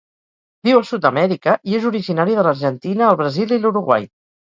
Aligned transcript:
Viu 0.67 0.79
a 0.83 0.85
Sud-amèrica 0.91 1.55
i 1.73 1.79
és 1.81 1.87
originària 1.91 2.43
de 2.43 2.49
l'Argentina, 2.51 3.11
el 3.15 3.25
Brasil 3.25 3.59
i 3.61 3.65
l'Uruguai. 3.65 4.15